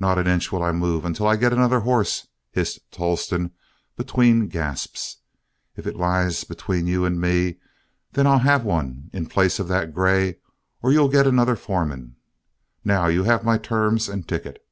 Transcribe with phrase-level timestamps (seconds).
[0.00, 3.50] "Not an inch will I move until I get another horse," hissed Tolleston
[3.98, 5.18] between gasps.
[5.76, 7.58] "If it lies between you and me,
[8.12, 10.38] then I'll have one in place of that gray,
[10.80, 12.16] or you'll get another foreman.
[12.82, 14.64] Now, you have my terms and ticket."